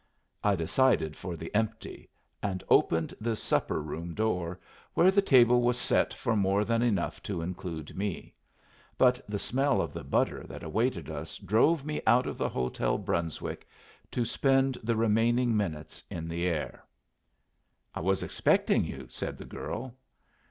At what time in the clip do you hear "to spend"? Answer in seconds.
14.09-14.79